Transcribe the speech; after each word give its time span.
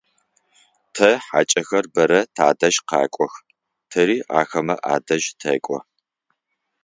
Тэ 0.95 1.09
хьакӏэхэр 1.25 1.85
бэрэ 1.93 2.21
тадэжь 2.35 2.79
къэкӏох, 2.89 3.33
тэри 3.89 4.17
ахэмэ 4.39 4.75
адэжь 4.93 5.27
тэкӏо. 5.39 5.79